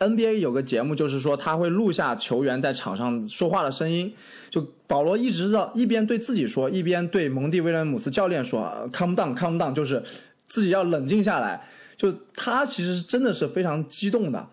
[0.00, 4.12] NBA 有个节目，就是说他会录下球员在场上说话的声音。
[4.48, 10.02] 就保罗一直在一边对自己说，一边对蒙蒂威廉姆斯教练说：“Calm down, calm down。”就是
[10.48, 11.68] 自己要冷静下来。
[11.98, 14.48] 就他其实真的是非常激动的。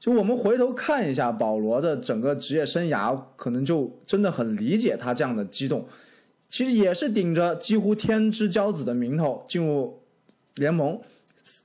[0.00, 5.86] 就我们回头看一下保罗的整个职业生涯，可能就真的很理解他这样的激动。
[6.48, 10.02] 其实也是顶着几乎天之骄子的名头进入
[10.56, 11.00] 联盟，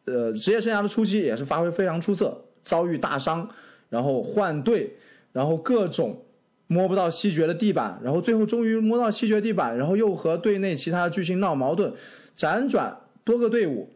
[0.05, 3.49] 呃，职业生涯的初期也是发挥非常出色，遭遇大伤，
[3.89, 4.95] 然后换队，
[5.31, 6.23] 然后各种。
[6.67, 11.93] 摸不到西决的地板，然后最后终于摸到西决地板，然后又和队内其他巨星闹矛盾，
[12.35, 13.91] 辗转多个队伍，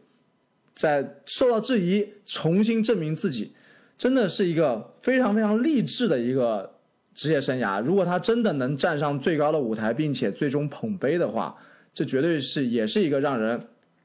[0.76, 3.52] 在受到质疑，重新证明自己，
[3.96, 6.74] 真的是一个非常非常励志的一个
[7.14, 7.82] 职业生涯。
[7.82, 11.56] 如果他真的能站上最高的舞台，并且最终捧杯的话，
[11.92, 13.58] 这绝对是也是一个让人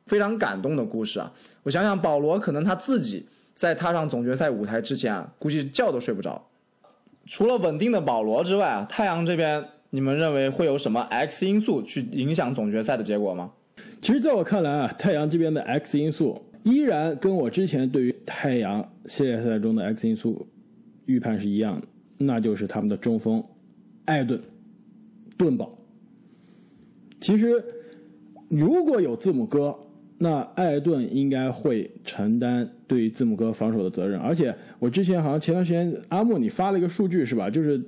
[0.08, 1.32] 非常感动的故事啊！
[1.62, 6.50] 我想想，保罗可能他自己在踏上总决赛舞台之前啊，估计觉都睡不着。
[7.26, 13.52] 除了稳定的保罗之外啊，太阳这边你们认为会有什么 X 因素去影响总决赛的结果吗？
[14.02, 20.46] 其实，在我看来啊，太阳这边的 X 因素依然跟我之前对于太阳系列赛中的 X 因素
[21.06, 21.88] 预判是一样的，
[22.18, 23.44] 那就是他们的中锋
[24.06, 24.42] 艾顿
[25.38, 25.78] 顿堡。
[27.22, 27.64] 其实，
[28.50, 29.74] 如果有字母哥，
[30.24, 34.18] 那艾顿应该会承担对字母哥防守的责任。
[34.18, 37.50] 而且，我之前好像前段时间阿木你发了一个数据是吧？
[37.50, 37.84] 就是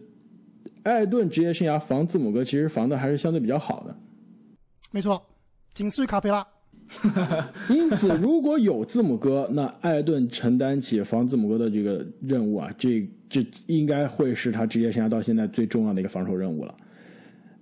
[0.84, 3.95] 艾顿职业生涯防字母哥，其实防的还是相对比较好的。
[4.91, 5.21] 没错，
[5.74, 6.45] 仅次于卡佩拉。
[7.71, 16.76] 因此，如果有字母哥，那艾顿承担起防字母哥的这个任务啊，这这应该会是他职业生涯到现在最重要的一个防守任务了。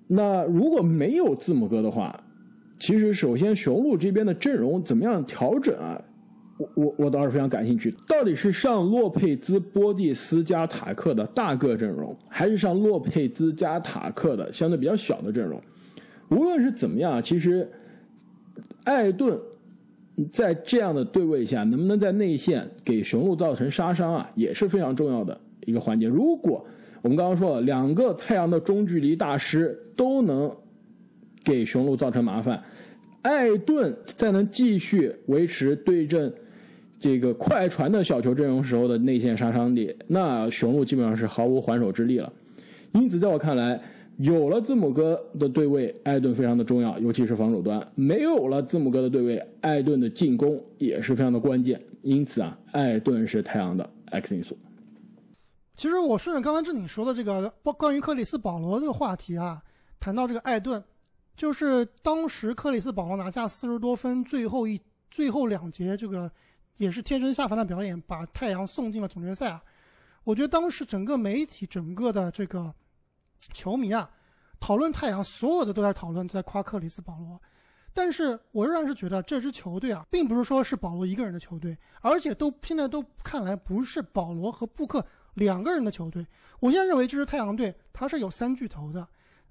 [0.08, 2.23] 那如果没有字母哥的话，
[2.84, 6.02] 其实首先雄鹿这边的阵容怎么样调整啊？
[6.58, 15.62] 我我我倒是非常感兴趣，到底是上洛佩兹、波蒂斯加塔克的大个阵容，还是上洛佩兹加塔克的相对比较小的阵容？
[16.28, 17.66] 无论是怎么样，其实。
[18.84, 19.40] 艾顿
[20.30, 26.06] 在这样的对位下，能不能在内线给雄鹿造成杀伤啊，也是非常重要的一个环节。
[26.06, 26.64] 如果
[27.02, 30.54] 我们刚刚说了，两个太阳的中距离大师都能
[31.44, 32.64] 给雄鹿造成麻烦，
[33.22, 36.34] 艾顿再能继续维持对阵
[37.00, 42.32] 这个快船的小球阵容时候的内线杀伤力，那雄鹿基本上是毫无还手之力了。
[42.94, 43.80] 因此，在我看来。
[44.18, 51.82] 有了字母哥的对位，艾顿非常的重要，尤其是防守端；没有了字母哥的对位，艾顿的进攻也是非常的关键。
[52.04, 54.56] 因此啊，艾顿是太阳的 X 因素。
[55.76, 59.60] 其实我顺着刚才这你说的这个关于克里斯保罗这个话题啊，
[60.00, 60.82] 谈到这个艾顿，
[61.36, 66.32] 就是当时克里斯保罗拿下四十多分，最后一最后两节这个
[66.78, 69.64] 也是天神下凡的表演，把太阳送进了总决赛啊。
[70.24, 72.74] 我觉得当时整个媒体整个的这个。
[73.52, 74.10] 球迷啊，
[74.58, 77.38] 讨论太阳，所有的都在讨论，在夸克里斯保罗。
[77.94, 86.26] 但是我仍然是觉得这支球队啊，并不是说是保罗一个人的球队，而且都现在都看来不是保罗和布克两个人的球队。
[86.62, 89.06] 我现在认为这支太阳队他是有三巨头的。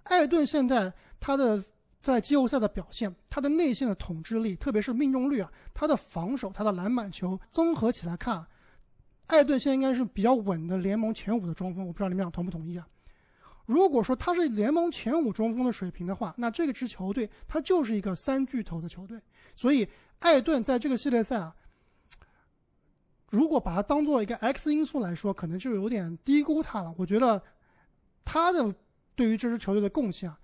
[0.04, 1.62] 艾顿现在他的
[2.00, 8.44] 在季后赛的表现，他的内线的统治力，特别是命中率啊，他的防守，他的篮板球，综合起来看，
[9.28, 11.86] 艾顿现在应该是比较稳的联盟前五的中锋。
[11.86, 12.86] 我不知道你们俩同不同意啊？
[13.66, 19.20] 如果说他是联盟前五中锋的水平的话，那这个支球队他就是一个三巨头的球队。
[19.54, 19.88] 所以
[20.18, 21.54] 艾顿在这个系列赛啊，
[23.30, 26.92] 如果把它当做一个 X 因素来说，可能就有点低估他了。
[26.98, 27.40] 我觉得
[28.24, 28.74] 他的
[29.22, 30.36] 对于这支球队的贡献啊，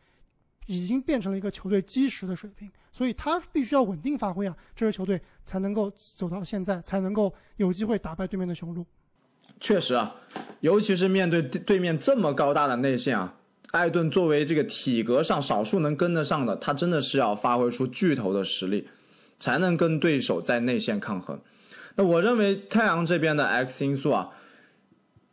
[0.66, 2.70] 已经变成了一个球队基石的水平。
[2.92, 8.86] 所以他必须要稳定发挥啊，这支球队才能够走到现在，才能够有机会打败对面的雄鹿。
[9.58, 10.14] 确实啊，
[10.60, 13.34] 尤其是面对对面这么高大的内线啊，
[13.72, 18.88] 艾顿作为这个体格上少数能跟得上的，他真的是要发挥出巨头的实力，
[19.40, 21.40] 才能跟对手在内线抗衡。
[21.96, 24.30] 那我认为太阳这边的 X 因素啊，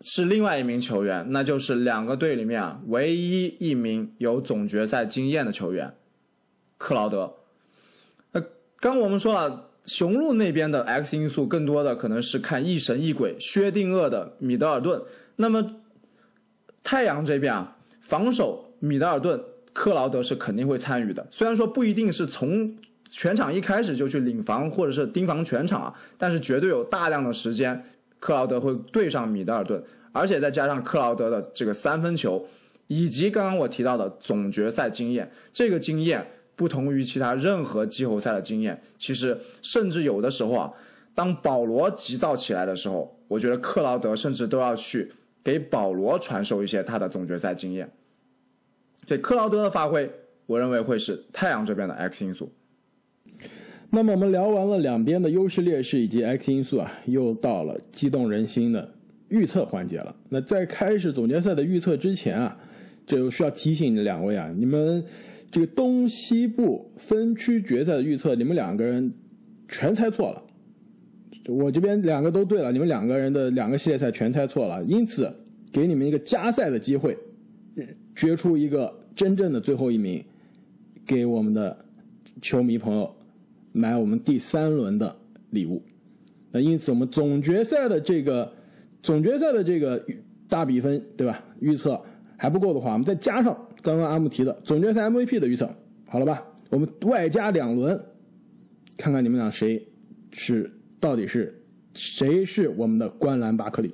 [0.02, 5.96] 是另外一名球员，那就是两个队里面啊唯一一名有总决赛经验的球员，
[6.78, 7.34] 克劳德。
[8.32, 8.42] 那
[8.80, 9.72] 刚我们说了。
[9.86, 15.00] 雄鹿那边的 X 因素更多的可能是看一神一鬼薛定谔的米德尔顿，
[15.36, 15.64] 那么
[16.82, 19.40] 太阳这边啊，防守米德尔顿
[19.74, 22.76] 克劳德是肯定会参与的，虽然说不一定是从
[23.12, 27.86] 全场一开始就去领防或者是盯防全场啊，但是绝对有大量的时间
[28.26, 32.44] 克劳德会对上米德尔顿，而且再加上克劳德的这个三分球，
[32.88, 36.26] 以及刚刚我提到的总决赛经验，这个经验。
[36.58, 40.72] 不同于其他任何季后赛的经验，其实甚至有的时候啊，
[41.14, 45.12] 当保罗急躁起来的时候，我觉得克劳德甚至都要去
[45.44, 47.92] 给保罗传授一些他的总决赛经验。
[49.06, 50.10] 对克劳德的发挥，
[50.46, 52.50] 我认为会是太阳这边的 X 因素。
[53.96, 58.94] 那么我们聊完了两边的优势劣势以及 X 因素啊，又到了激动人心的
[59.30, 60.16] 预测环节了。
[60.30, 62.58] 那在开始总决赛的预测之前啊，
[63.08, 65.04] 就需要提醒两位啊，你们。
[65.52, 69.10] 这个东西部分区决赛的预测，你们两个人
[69.70, 70.44] 全猜错了。
[71.48, 75.34] 我这边两个都对了，你们两个人的两个系列赛全猜错了，因此
[75.72, 77.18] 给你们一个加赛的机会，
[78.14, 80.22] 决出一个真正的最后一名，
[81.06, 81.78] 给我们的
[82.42, 83.10] 球迷朋友
[83.76, 85.14] 买我们第三轮的
[85.50, 85.84] 礼物。
[86.50, 88.50] 那因此，我们总决赛的这个
[89.04, 90.02] 总决赛的这个
[90.48, 91.44] 大比分，对吧？
[91.60, 92.02] 预测
[92.38, 95.70] 还不够的话，我们再加上刚刚阿木提的总决赛 MVP 的预测，
[96.08, 96.42] 好了吧？
[96.70, 98.00] 我们外加两轮，
[98.96, 99.86] 看看你们俩谁
[100.32, 101.62] 是到底是
[101.94, 103.94] 谁是我们的观澜巴克利。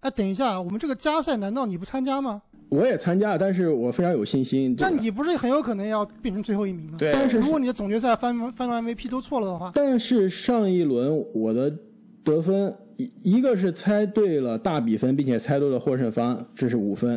[0.00, 2.42] 哎，等一下，我们这个加赛难道你不参加吗？
[2.74, 4.74] 我也参加，但是我非常有信心。
[4.78, 6.96] 那你不是很有可能要变成最后一名吗？
[6.98, 11.72] 对但是如果你的总决赛翻翻到 MVP 都错了的话，但是上一轮我的
[12.24, 17.16] 得分一一个是猜对了大比分，并且猜对了获胜方，这是五分；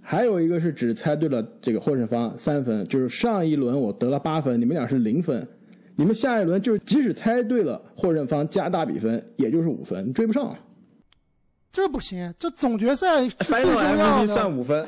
[0.00, 5.46] 还有一个是只猜对了这个获胜方三分，就是上一轮我得了八分，你们俩是零分。
[5.98, 10.58] 你们下一轮就是即使猜对了获胜方加大比分，也就是五分，你追不上了。
[11.72, 14.34] 这不行，这总决赛是最重要 MVP 的。
[14.34, 14.86] 算五分，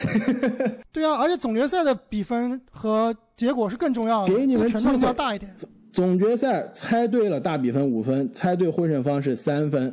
[0.92, 5.54] 对啊，而且总决赛的比分和结果是更重要的，给你们这个权重要大一点。
[5.92, 9.92] 总决赛猜对了大比分五分，猜对获胜方是三分，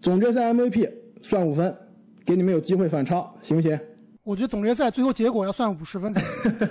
[0.00, 0.90] 总决赛 MVP
[1.22, 1.74] 算五分，
[2.24, 3.78] 给你们有机会反超，行不行？
[4.22, 6.68] 我觉得总决赛最后结果要算五十分才行。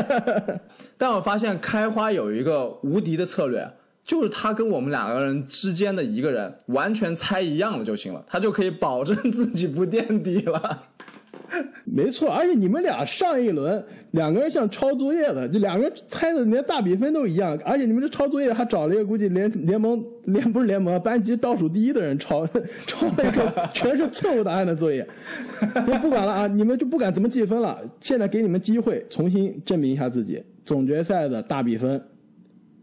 [0.96, 3.70] 但我发现开花有一个无敌的策略，
[4.02, 10.84] 就是他跟我们两个人之间的一个人完全猜一样的就行了，他就可以保证自己不垫底了。
[11.84, 22.46] 没错，而且你们俩上一轮两个人像抄作业的，就两个人猜的连大比分都一样，而且你们这抄作业还找了一个估计联联盟联不是联盟班级倒数第一的人抄
[22.86, 25.06] 抄了一个全是错误答案的作业。
[25.60, 27.80] 我不管了啊，你们就不敢怎么计分了。
[28.00, 32.02] 现在给你们机会重新证明一下自己，总决赛的大比分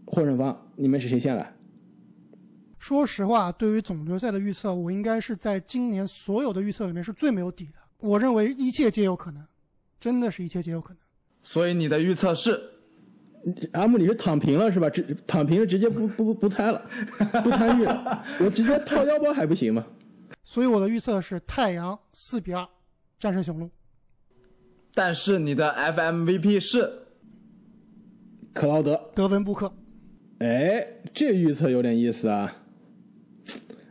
[0.05, 1.51] 获胜方，你们是谁先来？
[2.79, 7.82] 说实话，对于总决赛的预测，我应该是在今年所有的预测里面是最没有底的。
[8.03, 9.41] 我认为一切皆有可能，
[9.97, 10.97] 真的是一切皆有可能。
[11.41, 12.59] 所以你的预测是
[13.71, 14.89] 阿木，你是躺平了是吧？
[14.89, 16.85] 直躺平了，直接不不不猜了，
[17.41, 19.87] 不参与了，我直接掏腰包还不行吗？
[20.43, 22.67] 所以我的预测是太阳四比二
[23.17, 23.69] 战胜雄鹿。
[24.93, 27.07] 但是你的 FMVP 是
[28.53, 29.73] 克劳德，德文布克，
[30.39, 32.53] 哎，这预测有点意思啊。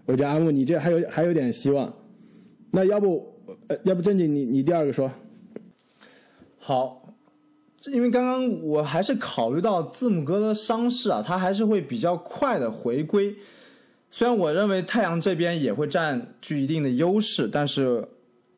[0.04, 1.90] 我觉得阿木你这还有还有点希望。
[2.70, 3.31] 那要不，
[3.68, 5.10] 呃，要不正经你你第二个说，
[6.58, 7.14] 好，
[7.76, 13.36] 这因为刚刚我还是考虑到字母哥的伤势啊，他还是会比较快的回归。
[14.10, 18.06] 虽然我认为太阳这边也会占据一定的优势，但是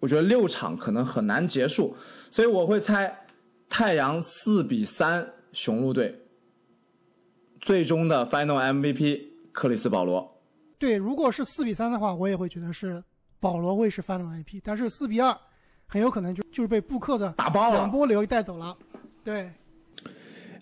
[0.00, 1.96] 我觉得六场可能很难结束，
[2.30, 3.26] 所以我会猜
[3.68, 6.20] 太阳四比三雄鹿队。
[7.60, 10.38] 最终的 Final MVP 克里斯保罗。
[10.76, 13.02] 对，如果是四比三的话，我也会觉得是
[13.44, 15.36] 保罗会是 Final MVP，但是四比二
[15.86, 18.74] 很有可能就就是被布克的打爆了两波流带走了。
[19.22, 19.50] 对，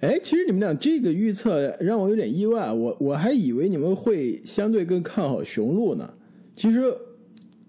[0.00, 6.12] 哎，其实你们俩这个预测让我有点意外，我我还以为你们会相对更看好雄鹿呢。
[6.56, 6.92] 其实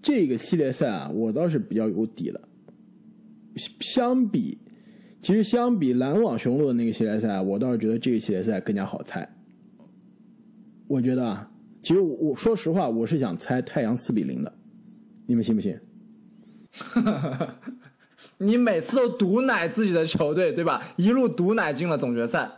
[0.02, 2.40] 这个系列赛啊，我倒是比较有底的。
[3.82, 4.58] 相比，
[5.22, 9.28] 其实相比篮网雄鹿的那个系列赛，我倒是觉得这个系列赛更加好猜。
[10.88, 11.48] 我觉得啊，
[11.84, 14.52] 其实我我说实话，我是想猜太阳四比零的，
[15.26, 15.78] 你们信不信？
[18.38, 20.82] 你每次都毒奶自己的球队，对吧？
[20.96, 22.50] 一路毒奶进了总决赛。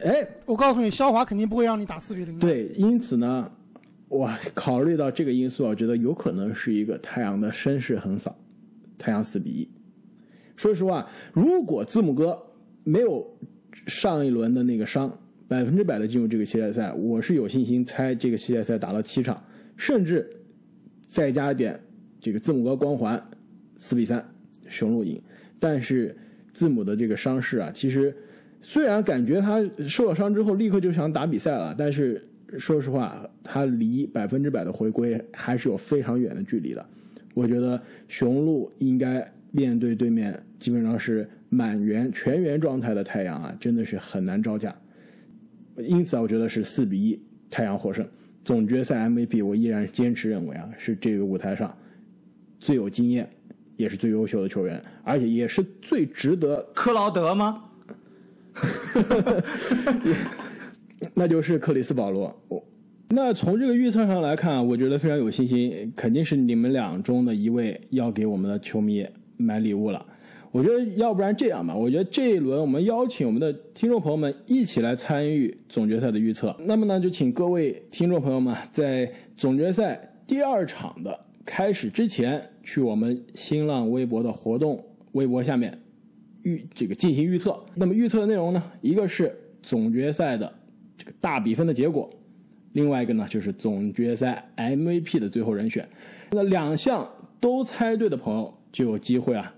[0.00, 2.38] 哎，我告诉你，肖华肯定不会让你打四比零。
[2.38, 3.50] 对，因此呢，
[4.08, 8.34] 我考虑到这个因素，我觉得有可能是一个太阳的绅士横扫，
[8.96, 9.68] 太阳四比一。
[10.56, 12.40] 说实话，如果字母哥
[12.84, 13.26] 没有
[13.86, 15.12] 上一轮的那个伤，
[15.46, 19.42] 百分之百的进入这个系列赛，我是有信心猜这个系列赛打到七场，
[19.76, 20.30] 甚至
[21.08, 21.78] 再加点
[22.20, 23.20] 这个字母哥光环，
[23.78, 24.24] 四比三
[24.68, 25.20] 雄鹿赢。
[25.58, 26.16] 但是
[26.52, 28.14] 字母的这个伤势啊，其实
[28.62, 32.24] 虽然感觉他受了伤之后立刻就想打比赛了，但是
[32.58, 36.86] 说实话，他离百分之百的回归还是有非常远的距离的。
[37.34, 44.74] 我觉得雄鹿应该面对对面基本上是满员全员状态的太阳啊，真的是很难招架。
[45.76, 48.06] 因此啊，我觉得是四比一太阳获胜。
[48.48, 51.76] 总决赛 MVP 我依然坚持认为啊，是这个舞台上
[52.58, 53.28] 最有经验，
[53.76, 57.64] 也是最优秀的球员，而且也是最值得克劳德吗？
[61.12, 62.34] 那就是克里斯保罗。
[62.48, 62.64] 我
[63.10, 70.06] 那从这个预测上来看，我觉得非常有信心，肯定是你们俩中的一位要给我们的球迷买礼物了。
[70.50, 76.56] 我觉得要不然这样吧，我觉得这一轮我们邀请我们的听众朋友们一起来参与总决赛的预测。
[76.60, 84.82] 那么呢，就请各位听众朋友们在总决赛第二场的开始之前去我们新浪微博的活动
[85.12, 85.78] 微博下面
[86.42, 87.58] 预这个进行预测。
[87.74, 90.50] 那么预测的内容呢，一个是总决赛的
[90.96, 92.08] 这个大比分的结果，
[92.72, 95.86] 另外一个呢就是总决赛 MVP 的最后人选。
[96.30, 97.06] 那两项
[97.38, 99.54] 都猜对的朋友就有机会啊，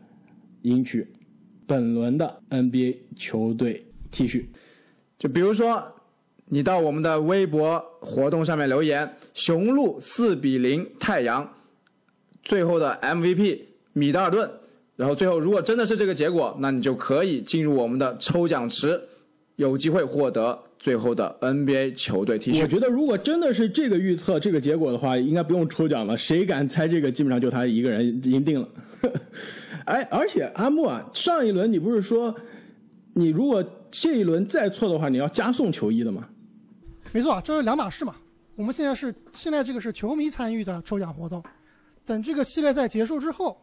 [0.63, 1.07] 赢取
[1.67, 4.45] 本轮的 NBA 球队 T 恤。
[5.19, 5.87] 就比如说，
[6.47, 11.55] 你到我们的微博活动上面留言“雄鹿四比零太阳”，
[12.43, 13.61] 最后的 MVP
[13.93, 14.51] 米德尔顿，
[14.97, 19.01] 然后最后如果真的是这个结果，那你就可以进入我们的抽奖池，
[19.57, 22.63] 有机会获得最后的 NBA 球队 T 恤。
[22.63, 28.69] 我觉得如果真的是这个预测这个结果的话，应该不用抽奖了，谁敢猜这个，基本上就他一个人赢定了。
[29.91, 32.33] 哎，而且阿木啊，上一轮你不是说，
[33.13, 33.61] 你如果
[33.91, 36.29] 这一轮再错的话，你要加送球衣的吗？
[37.11, 38.15] 没错，这是两码事嘛。
[38.55, 41.43] 我们现在是现在这个是球迷参与的抽奖活动，
[42.05, 43.61] 等这个系列赛结束之后，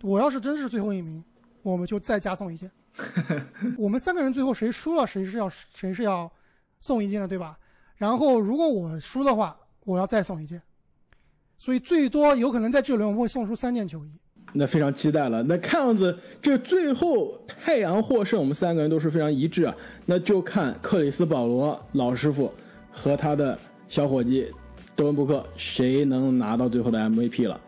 [0.00, 1.22] 我要是真是最后一名，
[1.62, 2.70] 我们就再加送一件。
[3.76, 6.32] 我们三个人最后谁输了，谁是要谁是要
[6.80, 7.58] 送一件的，对吧？
[7.96, 9.54] 然后如果我输的话，
[9.84, 10.62] 我要再送一件。
[11.58, 14.10] 所以最多有可能在这轮我们会送出三件球衣。
[14.52, 15.42] 那非常期待了。
[15.42, 19.74] 那看样子这最后太阳获胜，我们三个人都是非常一致啊。
[20.06, 22.52] 那就看克里斯保罗老师傅
[22.90, 24.48] 和他的小伙计
[24.94, 27.60] 德文布克谁能拿到最后的 MVP 了。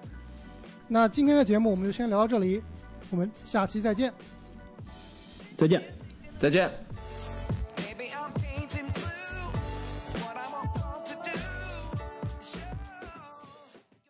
[0.86, 2.60] 那今天的节目我们就先聊到这里，
[3.10, 4.12] 我们下期再见。
[5.56, 5.82] 再见。
[6.38, 6.83] 再见。